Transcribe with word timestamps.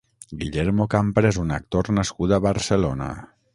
Guillermo 0.43 0.87
Campra 0.93 1.29
és 1.35 1.39
un 1.43 1.53
actor 1.59 1.93
nascut 2.01 2.35
a 2.39 2.43
Barcelona. 2.49 3.15